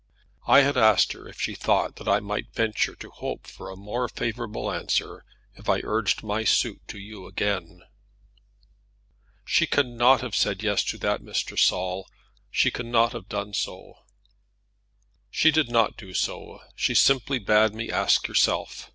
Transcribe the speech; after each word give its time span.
"I 0.47 0.61
had 0.61 0.77
asked 0.77 1.13
her 1.13 1.27
if 1.29 1.39
she 1.39 1.53
thought 1.53 1.97
that 1.97 2.07
I 2.07 2.19
might 2.19 2.51
venture 2.55 2.95
to 2.95 3.11
hope 3.11 3.45
for 3.45 3.69
a 3.69 3.75
more 3.75 4.09
favourable 4.09 4.71
answer 4.71 5.23
if 5.53 5.69
I 5.69 5.81
urged 5.83 6.23
my 6.23 6.43
suit 6.43 6.81
to 6.87 6.97
you 6.97 7.27
again." 7.27 7.83
"She 9.45 9.67
cannot 9.67 10.21
have 10.21 10.33
said 10.35 10.63
yes 10.63 10.83
to 10.85 10.97
that, 10.97 11.21
Mr. 11.21 11.55
Saul; 11.55 12.07
she 12.49 12.71
cannot 12.71 13.13
have 13.13 13.29
done 13.29 13.53
so!" 13.53 13.93
"She 15.29 15.51
did 15.51 15.69
not 15.69 15.97
do 15.97 16.15
so. 16.15 16.61
She 16.75 16.95
simply 16.95 17.37
bade 17.37 17.75
me 17.75 17.91
ask 17.91 18.27
yourself. 18.27 18.89